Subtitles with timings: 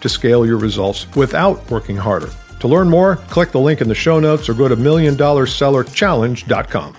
[0.00, 2.30] to scale your results without working harder.
[2.60, 6.96] To learn more, click the link in the show notes or go to milliondollarsellerchallenge.com.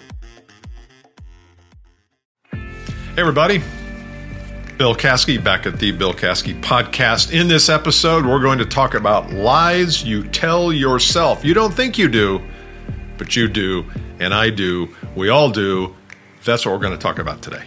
[2.52, 3.62] Hey, everybody.
[4.78, 7.38] Bill Caskey back at the Bill Caskey podcast.
[7.38, 11.44] In this episode, we're going to talk about lies you tell yourself.
[11.44, 12.42] You don't think you do,
[13.18, 13.84] but you do,
[14.20, 14.96] and I do.
[15.18, 15.94] We all do.
[16.46, 17.64] That's what we're going to talk about today.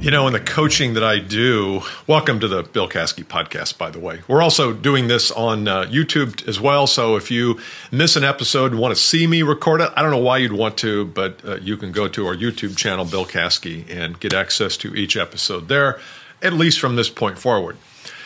[0.00, 3.90] You know, in the coaching that I do, welcome to the Bill Caskey podcast, by
[3.90, 4.20] the way.
[4.28, 6.86] We're also doing this on uh, YouTube as well.
[6.86, 7.58] So if you
[7.90, 10.52] miss an episode and want to see me record it, I don't know why you'd
[10.52, 14.32] want to, but uh, you can go to our YouTube channel, Bill Caskey, and get
[14.32, 15.98] access to each episode there,
[16.42, 17.76] at least from this point forward.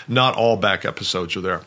[0.07, 1.63] Not all back episodes are there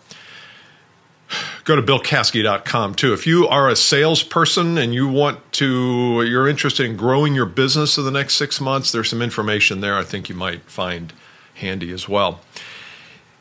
[1.63, 3.13] go to billcaskey.com too.
[3.13, 7.97] If you are a salesperson and you want to, you're interested in growing your business
[7.97, 11.13] in the next six months, there's some information there I think you might find
[11.55, 12.41] handy as well.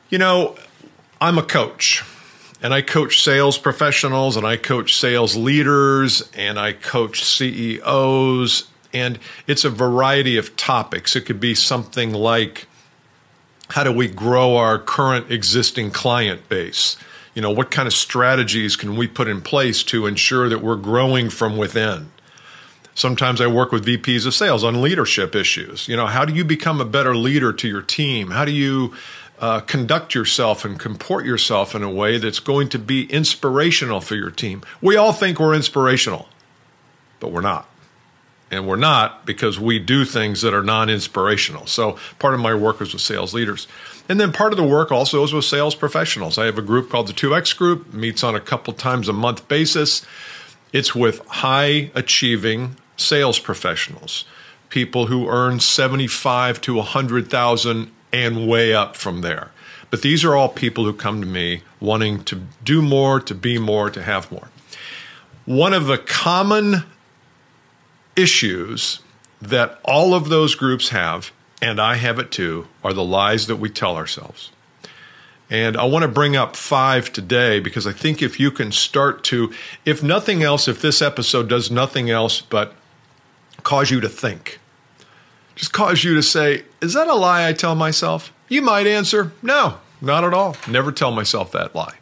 [0.08, 0.56] You know,
[1.20, 2.02] I'm a coach
[2.62, 8.68] and I coach sales professionals and I coach sales leaders and I coach CEOs.
[8.92, 11.16] And it's a variety of topics.
[11.16, 12.66] It could be something like
[13.70, 16.96] how do we grow our current existing client base?
[17.34, 20.77] You know, what kind of strategies can we put in place to ensure that we're
[20.77, 22.10] growing from within?
[22.94, 25.88] Sometimes I work with VPs of sales on leadership issues.
[25.88, 28.30] You know, how do you become a better leader to your team?
[28.30, 28.94] How do you
[29.40, 34.14] uh, conduct yourself and comport yourself in a way that's going to be inspirational for
[34.14, 34.62] your team?
[34.80, 36.28] We all think we're inspirational,
[37.18, 37.68] but we're not.
[38.50, 41.66] And we're not because we do things that are non inspirational.
[41.66, 43.66] So, part of my work is with sales leaders.
[44.08, 46.36] And then part of the work also is with sales professionals.
[46.36, 49.48] I have a group called the 2X Group, meets on a couple times a month
[49.48, 50.05] basis.
[50.72, 54.24] It's with high achieving sales professionals,
[54.68, 59.50] people who earn 75 to 100,000 and way up from there.
[59.90, 63.58] But these are all people who come to me wanting to do more, to be
[63.58, 64.48] more, to have more.
[65.44, 66.84] One of the common
[68.17, 69.01] issues
[69.41, 71.33] that all of those groups have
[71.64, 74.51] and I have it too, are the lies that we tell ourselves.
[75.48, 79.24] And I want to bring up five today because I think if you can start
[79.24, 79.51] to,
[79.86, 82.74] if nothing else, if this episode does nothing else but
[83.63, 84.61] cause you to think,
[85.55, 88.30] just cause you to say, is that a lie I tell myself?
[88.48, 90.57] You might answer, no, not at all.
[90.69, 91.97] Never tell myself that lie.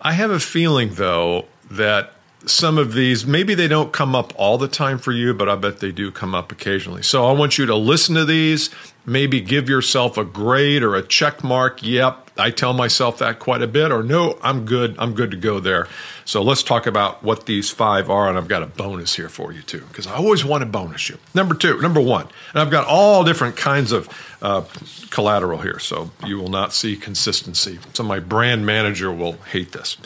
[0.00, 2.12] I have a feeling, though, that
[2.46, 5.56] some of these, maybe they don't come up all the time for you, but I
[5.56, 7.02] bet they do come up occasionally.
[7.02, 8.70] So I want you to listen to these,
[9.06, 11.82] maybe give yourself a grade or a check mark.
[11.82, 15.36] Yep, I tell myself that quite a bit, or no, I'm good, I'm good to
[15.36, 15.86] go there.
[16.24, 19.52] So let's talk about what these five are, and I've got a bonus here for
[19.52, 21.18] you too, because I always want to bonus you.
[21.34, 24.08] Number two, number one, and I've got all different kinds of
[24.42, 24.64] uh,
[25.10, 27.78] collateral here, so you will not see consistency.
[27.94, 29.96] So my brand manager will hate this.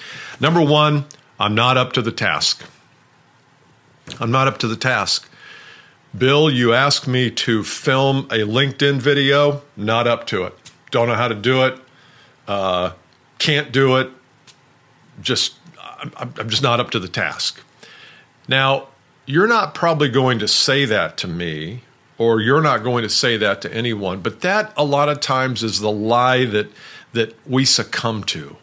[0.41, 1.06] Number one,
[1.38, 2.65] I'm not up to the task.
[4.21, 5.28] I'm not up to the task.
[6.16, 10.54] Bill, you asked me to film a LinkedIn video, not up to it.
[10.91, 11.78] Don't know how to do it.
[12.47, 12.93] Uh,
[13.38, 14.10] can't do it.
[15.21, 15.56] Just,
[15.98, 17.60] I'm, I'm just not up to the task.
[18.48, 18.88] Now,
[19.27, 21.82] you're not probably going to say that to me,
[22.16, 25.62] or you're not going to say that to anyone, but that a lot of times
[25.62, 26.69] is the lie that
[27.12, 28.56] that we succumb to.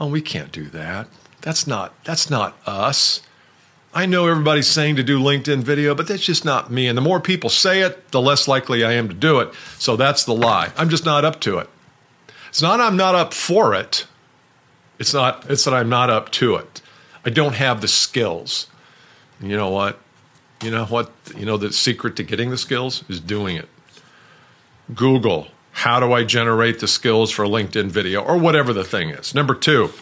[0.00, 1.08] Oh, we can't do that.
[1.46, 3.22] That's not that's not us.
[3.94, 6.88] I know everybody's saying to do LinkedIn video, but that's just not me.
[6.88, 9.54] And the more people say it, the less likely I am to do it.
[9.78, 10.72] So that's the lie.
[10.76, 11.70] I'm just not up to it.
[12.48, 14.08] It's not I'm not up for it.
[14.98, 16.82] It's not it's that I'm not up to it.
[17.24, 18.66] I don't have the skills.
[19.38, 20.00] And you know what?
[20.64, 21.12] You know what?
[21.36, 23.68] You know the secret to getting the skills is doing it.
[24.96, 29.32] Google, how do I generate the skills for LinkedIn video or whatever the thing is.
[29.32, 29.92] Number 2,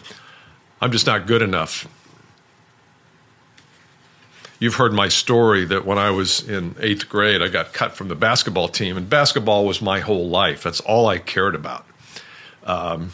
[0.85, 1.87] I'm just not good enough.
[4.59, 8.07] You've heard my story that when I was in eighth grade, I got cut from
[8.07, 10.61] the basketball team, and basketball was my whole life.
[10.61, 11.87] That's all I cared about.
[12.63, 13.13] Um,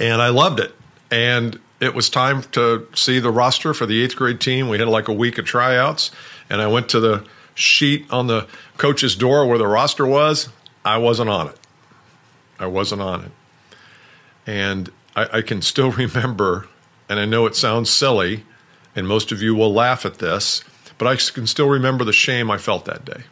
[0.00, 0.74] and I loved it.
[1.10, 4.70] And it was time to see the roster for the eighth grade team.
[4.70, 6.10] We had like a week of tryouts,
[6.48, 8.46] and I went to the sheet on the
[8.78, 10.48] coach's door where the roster was,
[10.86, 11.58] I wasn't on it.
[12.58, 13.32] I wasn't on it.
[14.46, 16.68] And I, I can still remember,
[17.08, 18.44] and I know it sounds silly,
[18.94, 20.62] and most of you will laugh at this,
[20.98, 23.24] but I can still remember the shame I felt that day.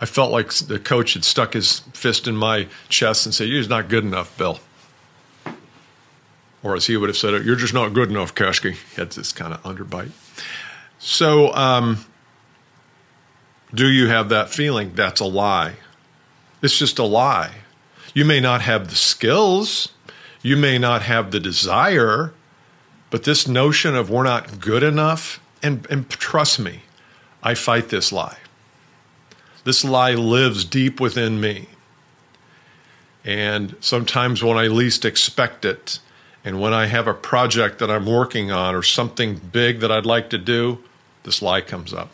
[0.00, 3.60] I felt like the coach had stuck his fist in my chest and said, You're
[3.60, 4.60] just not good enough, Bill.
[6.62, 8.72] Or as he would have said it, You're just not good enough, Kashke.
[8.72, 10.10] He had this kind of underbite.
[10.98, 12.04] So, um,
[13.72, 14.92] do you have that feeling?
[14.94, 15.74] That's a lie.
[16.62, 17.52] It's just a lie.
[18.12, 19.90] You may not have the skills,
[20.46, 22.32] you may not have the desire,
[23.10, 26.82] but this notion of we're not good enough, and, and trust me,
[27.42, 28.38] I fight this lie.
[29.64, 31.66] This lie lives deep within me.
[33.24, 35.98] And sometimes when I least expect it,
[36.44, 40.06] and when I have a project that I'm working on or something big that I'd
[40.06, 40.78] like to do,
[41.24, 42.12] this lie comes up.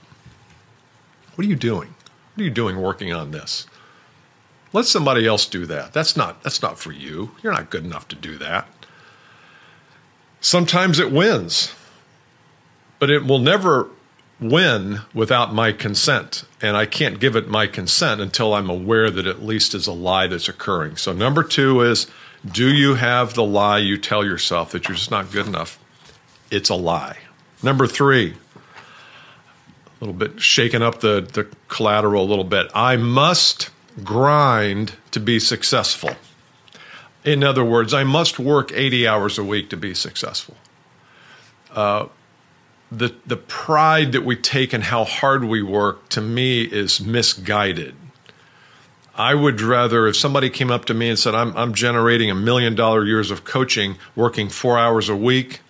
[1.35, 1.94] What are you doing?
[2.32, 3.67] What are you doing working on this?
[4.73, 5.93] Let somebody else do that.
[5.93, 7.33] That's not that's not for you.
[7.43, 8.69] You're not good enough to do that.
[10.41, 11.75] Sometimes it wins.
[12.99, 13.89] But it will never
[14.41, 16.45] win without my consent.
[16.61, 19.93] And I can't give it my consent until I'm aware that at least is a
[19.93, 20.97] lie that's occurring.
[20.97, 22.09] So, number two is
[22.45, 25.79] do you have the lie you tell yourself that you're just not good enough?
[26.51, 27.19] It's a lie.
[27.63, 32.69] Number three, a little bit shaking up the, the collateral a little bit.
[32.75, 33.71] I must
[34.03, 36.11] grind to be successful.
[37.25, 40.56] In other words, I must work 80 hours a week to be successful.
[41.71, 42.06] Uh,
[42.91, 47.94] the the pride that we take in how hard we work to me is misguided.
[49.15, 52.35] I would rather if somebody came up to me and said, "I'm I'm generating a
[52.35, 55.61] million dollar years of coaching, working four hours a week,"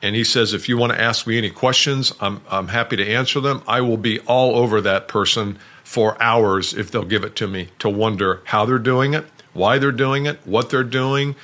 [0.00, 3.06] and he says, "If you want to ask me any questions, I'm I'm happy to
[3.06, 7.36] answer them." I will be all over that person for hours if they'll give it
[7.36, 11.36] to me to wonder how they're doing it, why they're doing it, what they're doing.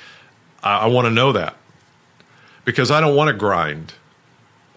[0.61, 1.55] I, I want to know that
[2.65, 3.93] because I don't want to grind.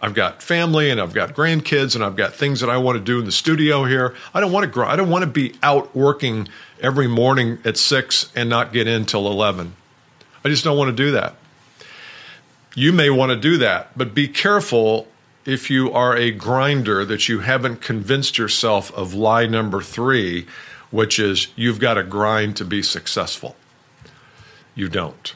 [0.01, 3.03] I've got family and I've got grandkids and I've got things that I want to
[3.03, 4.15] do in the studio here.
[4.33, 4.87] I don't want to grow.
[4.87, 6.47] I don't want to be out working
[6.81, 9.75] every morning at six and not get in till 11.
[10.45, 11.35] I just don't want to do that.
[12.73, 15.09] You may want to do that, but be careful
[15.47, 20.45] if you are a grinder that you haven't convinced yourself of lie number three,
[20.91, 23.55] which is you've got to grind to be successful.
[24.75, 25.33] You don't.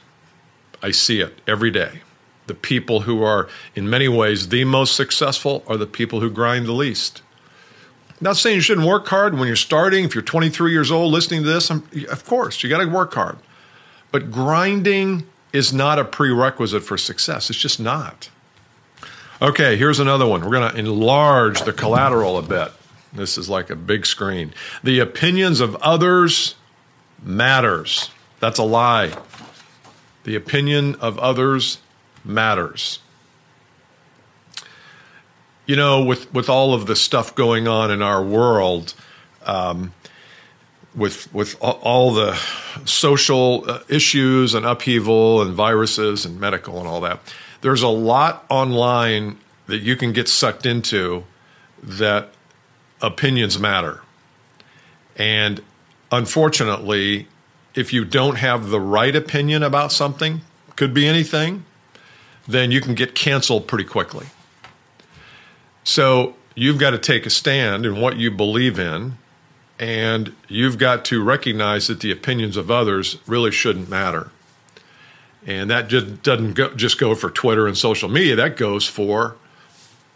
[0.83, 2.01] I see it every day
[2.51, 6.65] the people who are, in many ways, the most successful are the people who grind
[6.65, 7.21] the least.
[8.19, 10.03] not saying you shouldn't work hard when you're starting.
[10.03, 13.13] If you're 23 years old listening to this, I'm, of course, you got to work
[13.13, 13.37] hard.
[14.11, 17.49] But grinding is not a prerequisite for success.
[17.49, 18.29] It's just not.
[19.41, 20.41] Okay, here's another one.
[20.41, 22.71] We're going to enlarge the collateral a bit.
[23.11, 24.53] This is like a big screen.
[24.83, 26.53] The opinions of others
[27.23, 28.11] matters.
[28.39, 29.17] That's a lie.
[30.25, 31.79] The opinion of others
[32.23, 32.99] matters.
[35.65, 38.93] You know, with, with all of the stuff going on in our world,
[39.43, 39.93] um,
[40.93, 42.37] with with all the
[42.83, 47.21] social uh, issues and upheaval and viruses and medical and all that,
[47.61, 49.37] there's a lot online
[49.67, 51.23] that you can get sucked into
[51.81, 52.29] that
[53.01, 54.01] opinions matter.
[55.15, 55.61] And
[56.11, 57.27] unfortunately,
[57.75, 60.41] if you don't have the right opinion about something,
[60.75, 61.65] could be anything,
[62.47, 64.27] then you can get canceled pretty quickly.
[65.83, 69.17] So you've got to take a stand in what you believe in,
[69.79, 74.31] and you've got to recognize that the opinions of others really shouldn't matter.
[75.45, 78.35] And that just doesn't go, just go for Twitter and social media.
[78.35, 79.35] That goes for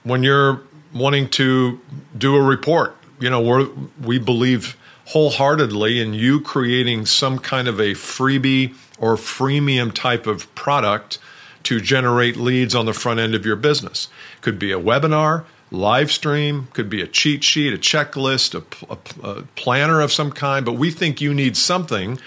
[0.03, 0.61] when you're
[0.93, 1.79] wanting to
[2.17, 2.95] do a report.
[3.19, 3.65] You know, we
[4.01, 4.77] we believe
[5.07, 11.19] wholeheartedly in you creating some kind of a freebie or freemium type of product
[11.63, 14.07] to generate leads on the front end of your business.
[14.41, 19.29] Could be a webinar, live stream, could be a cheat sheet, a checklist, a, a,
[19.29, 22.19] a planner of some kind, but we think you need something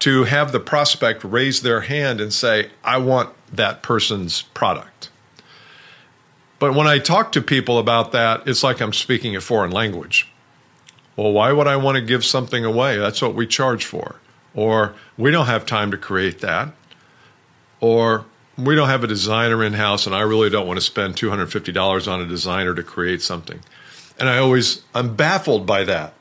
[0.00, 5.10] to have the prospect raise their hand and say, I want that person's product.
[6.58, 10.30] But when I talk to people about that, it's like I'm speaking a foreign language.
[11.16, 12.96] Well, why would I want to give something away?
[12.98, 14.16] That's what we charge for.
[14.54, 16.72] Or we don't have time to create that.
[17.80, 18.26] Or
[18.58, 22.12] we don't have a designer in house, and I really don't want to spend $250
[22.12, 23.60] on a designer to create something.
[24.18, 26.14] And I always, I'm baffled by that.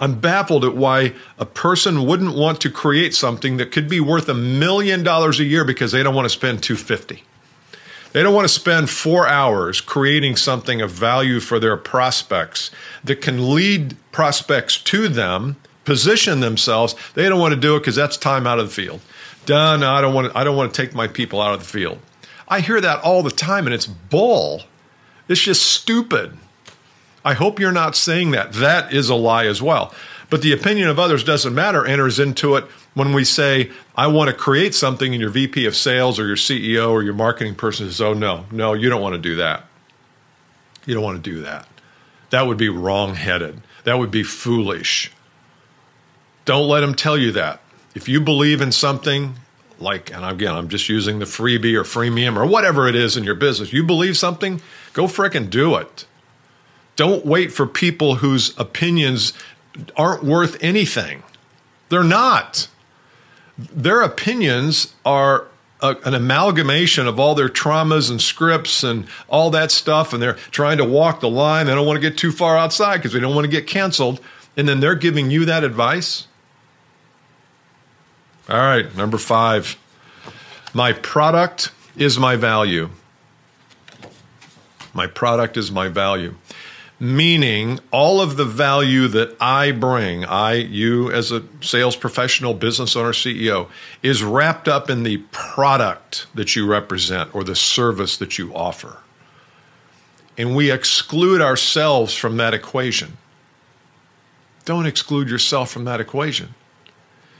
[0.00, 4.28] I'm baffled at why a person wouldn't want to create something that could be worth
[4.30, 7.22] a million dollars a year because they don't want to spend 250.
[8.12, 12.70] They don't want to spend four hours creating something of value for their prospects
[13.04, 16.96] that can lead prospects to them, position themselves.
[17.14, 19.00] They don't want to do it because that's time out of the field.
[19.46, 19.84] Done.
[19.84, 21.98] I don't want to, I don't want to take my people out of the field.
[22.48, 24.62] I hear that all the time and it's bull.
[25.28, 26.36] It's just stupid.
[27.24, 28.52] I hope you're not saying that.
[28.54, 29.94] That is a lie as well.
[30.30, 34.30] But the opinion of others doesn't matter enters into it when we say, I want
[34.30, 37.86] to create something, and your VP of sales or your CEO or your marketing person
[37.86, 39.64] says, Oh, no, no, you don't want to do that.
[40.86, 41.66] You don't want to do that.
[42.30, 43.60] That would be wrong headed.
[43.84, 45.12] That would be foolish.
[46.44, 47.60] Don't let them tell you that.
[47.94, 49.34] If you believe in something,
[49.78, 53.24] like, and again, I'm just using the freebie or freemium or whatever it is in
[53.24, 54.60] your business, you believe something,
[54.92, 56.06] go fricking do it.
[57.00, 59.32] Don't wait for people whose opinions
[59.96, 61.22] aren't worth anything.
[61.88, 62.68] They're not.
[63.56, 65.46] Their opinions are
[65.80, 70.34] a, an amalgamation of all their traumas and scripts and all that stuff, and they're
[70.50, 71.64] trying to walk the line.
[71.64, 74.20] They don't want to get too far outside because they don't want to get canceled.
[74.54, 76.26] And then they're giving you that advice.
[78.46, 79.78] All right, number five.
[80.74, 82.90] My product is my value.
[84.92, 86.34] My product is my value
[87.00, 92.94] meaning all of the value that I bring, I, you as a sales professional, business
[92.94, 93.68] owner, CEO,
[94.02, 98.98] is wrapped up in the product that you represent or the service that you offer.
[100.36, 103.16] And we exclude ourselves from that equation.
[104.66, 106.54] Don't exclude yourself from that equation.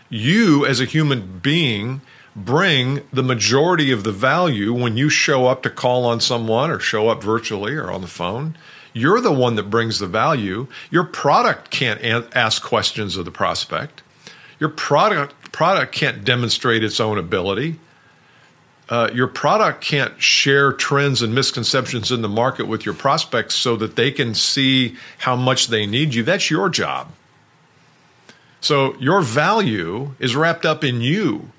[0.09, 2.01] You, as a human being,
[2.35, 6.79] bring the majority of the value when you show up to call on someone or
[6.79, 8.57] show up virtually or on the phone
[8.93, 10.67] you're the one that brings the value.
[10.91, 12.01] Your product can't
[12.35, 14.03] ask questions of the prospect.
[14.59, 17.79] Your product product can't demonstrate its own ability.
[18.89, 23.77] Uh, your product can't share trends and misconceptions in the market with your prospects so
[23.77, 26.25] that they can see how much they need you.
[26.25, 27.13] That's your job.
[28.61, 31.51] So your value is wrapped up in you.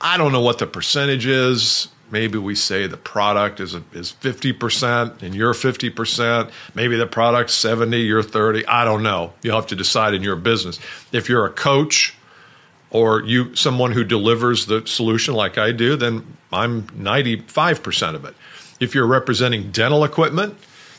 [0.00, 4.12] I don't know what the percentage is maybe we say the product is a, is
[4.12, 9.32] 50% and you're 50% maybe the product's 70 you're 30 i don't know.
[9.42, 10.78] You'll have to decide in your business.
[11.12, 12.14] If you're a coach
[12.90, 18.34] or you someone who delivers the solution like i do then i'm 95% of it.
[18.80, 20.56] If you're representing dental equipment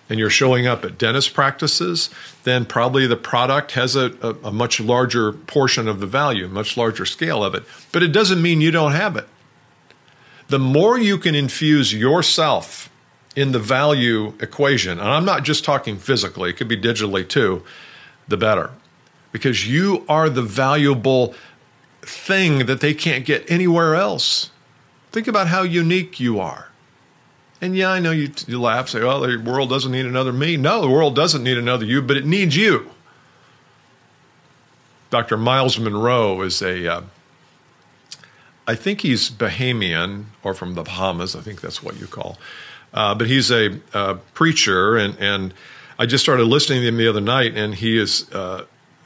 [0.10, 2.10] and you're showing up at dentist practices,
[2.44, 6.76] then probably the product has a, a, a much larger portion of the value, much
[6.76, 7.64] larger scale of it.
[7.92, 9.28] But it doesn't mean you don't have it
[10.50, 12.92] the more you can infuse yourself
[13.36, 17.64] in the value equation, and I'm not just talking physically, it could be digitally too,
[18.28, 18.72] the better.
[19.32, 21.36] Because you are the valuable
[22.02, 24.50] thing that they can't get anywhere else.
[25.12, 26.70] Think about how unique you are.
[27.62, 30.58] And yeah, I know you, you laugh, say, oh, the world doesn't need another me.
[30.58, 32.90] No, the world doesn't need another you, but it needs you.
[35.12, 35.38] Dr.
[35.38, 37.02] Myles Munroe is a uh,
[38.70, 41.36] I think he's Bahamian or from the Bahamas.
[41.36, 42.38] I think that's what you call.
[42.94, 43.80] Uh, but he's a,
[44.36, 45.56] preacher, and and
[45.98, 48.66] I just started listening to him the other night, and he is uh,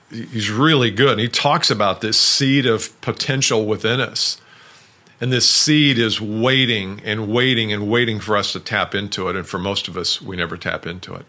[0.09, 1.11] he's really good.
[1.11, 4.35] And he talks about this seed of potential within us,
[5.21, 9.37] and this seed is waiting and waiting and waiting for us to tap into it.
[9.37, 11.25] And for most of us, we never tap into it.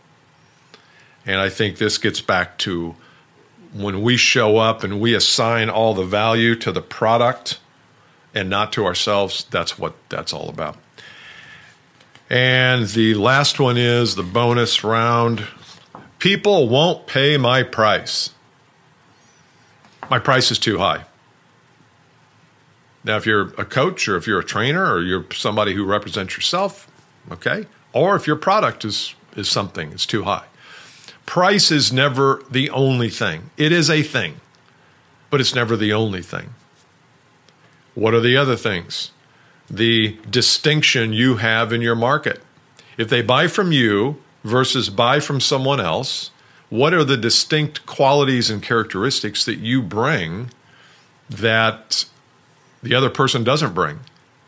[1.25, 2.97] And I think this gets back to
[3.73, 7.61] when we show up and we assign all the value to the product
[8.35, 9.47] and not to ourselves.
[9.50, 10.76] That's what that's all about.
[12.29, 15.47] And the last one is the bonus round.
[16.19, 18.31] People won't pay my price.
[20.11, 21.05] My price is too high.
[23.05, 26.37] Now, if you're a coach or if you're a trainer or you're somebody who represents
[26.37, 26.91] yourself,
[27.31, 30.47] okay, or if your product is, is something, it's too high.
[31.26, 33.50] Price is never the only thing.
[33.59, 34.41] It is a thing,
[35.29, 36.55] but it's never the only thing.
[37.95, 39.11] What are the other things?
[39.71, 42.43] The distinction you have in your market.
[42.99, 46.31] If they buy from you versus buy from someone else,
[46.71, 50.51] what are the distinct qualities and characteristics that you bring
[51.31, 52.05] that
[52.83, 54.01] the other person doesn't bring?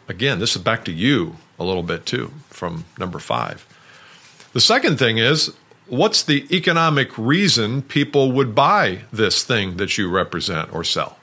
[0.08, 3.66] Again, this is back to you a little bit too from number five.
[4.52, 5.52] The second thing is
[5.86, 11.18] what's the economic reason people would buy this thing that you represent or sell?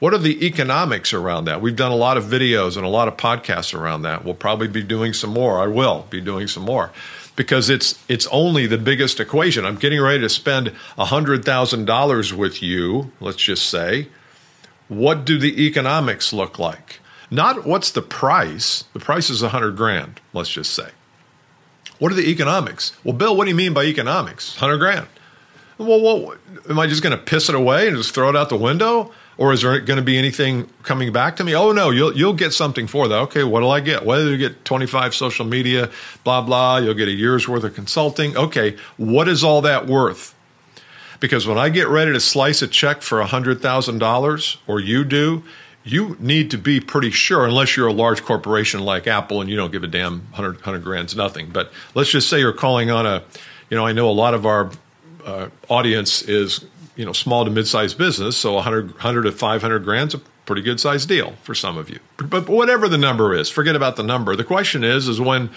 [0.00, 1.60] What are the economics around that?
[1.60, 4.24] We've done a lot of videos and a lot of podcasts around that.
[4.24, 5.60] We'll probably be doing some more.
[5.60, 6.90] I will be doing some more
[7.36, 9.66] because it's it's only the biggest equation.
[9.66, 14.08] I'm getting ready to spend $100,000 with you, let's just say.
[14.88, 17.00] What do the economics look like?
[17.30, 18.84] Not what's the price.
[18.94, 20.90] The price is a hundred grand, let's just say.
[21.98, 22.92] What are the economics?
[23.04, 24.56] Well, Bill, what do you mean by economics?
[24.56, 25.08] Hundred grand.
[25.76, 26.38] Well, what,
[26.68, 29.12] am I just going to piss it away and just throw it out the window?
[29.40, 31.54] Or is there going to be anything coming back to me?
[31.56, 33.16] Oh no, you'll you'll get something for that.
[33.20, 34.04] Okay, what'll I get?
[34.04, 35.88] Whether you get 25 social media,
[36.24, 38.36] blah blah, you'll get a year's worth of consulting.
[38.36, 40.34] Okay, what is all that worth?
[41.20, 45.42] Because when I get ready to slice a check for $100,000 or you do,
[45.84, 49.56] you need to be pretty sure, unless you're a large corporation like Apple and you
[49.56, 51.48] don't give a damn 100, 100 grand's nothing.
[51.50, 53.22] But let's just say you're calling on a,
[53.70, 54.70] you know, I know a lot of our
[55.24, 56.64] uh, audience is
[57.00, 60.78] you know small to mid-sized business, so 100, 100 to 500 grand's a pretty good
[60.78, 61.98] sized deal for some of you.
[62.18, 64.36] But whatever the number is, forget about the number.
[64.36, 65.48] The question is, is when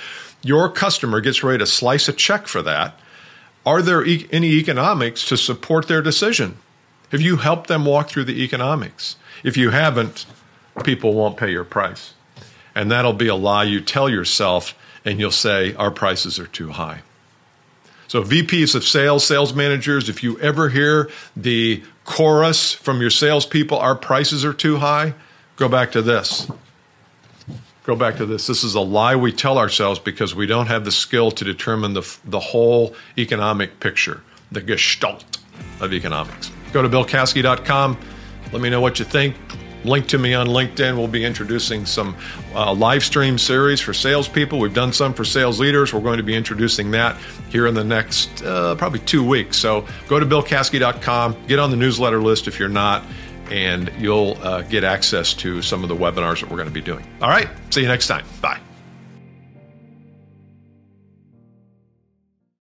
[0.41, 2.97] your customer gets ready to slice a check for that,
[3.65, 6.59] are there e- any economics to support their decision?
[7.11, 9.17] Have you helped them walk through the economics?
[9.43, 10.25] If you haven't,
[10.85, 12.13] people won't pay your price.
[12.73, 16.69] And that'll be a lie you tell yourself, and you'll say, Our prices are too
[16.69, 17.01] high.
[18.07, 23.77] So, VPs of sales, sales managers, if you ever hear the chorus from your salespeople,
[23.77, 25.13] our prices are too high,
[25.55, 26.49] go back to this.
[27.85, 28.47] Go back to this.
[28.47, 31.93] This is a lie we tell ourselves because we don't have the skill to determine
[31.93, 35.25] the, the whole economic picture, the gestalt
[35.81, 36.49] of economics.
[36.71, 37.97] Go to billcaskey.com.
[38.53, 39.35] Let me know what you think
[39.85, 40.95] link to me on LinkedIn.
[40.97, 42.15] We'll be introducing some
[42.53, 44.59] uh, live stream series for salespeople.
[44.59, 45.93] We've done some for sales leaders.
[45.93, 47.17] We're going to be introducing that
[47.49, 49.57] here in the next uh, probably two weeks.
[49.57, 53.03] So go to billcaskey.com, get on the newsletter list if you're not,
[53.51, 56.81] and you'll uh, get access to some of the webinars that we're going to be
[56.81, 57.05] doing.
[57.21, 58.25] All right, see you next time.
[58.41, 58.59] Bye.